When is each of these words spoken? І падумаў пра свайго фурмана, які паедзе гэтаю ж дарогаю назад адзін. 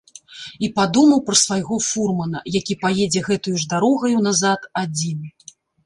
І 0.67 0.69
падумаў 0.79 1.21
пра 1.27 1.37
свайго 1.41 1.79
фурмана, 1.89 2.43
які 2.57 2.79
паедзе 2.87 3.25
гэтаю 3.31 3.55
ж 3.61 3.71
дарогаю 3.79 4.17
назад 4.33 4.71
адзін. 4.87 5.19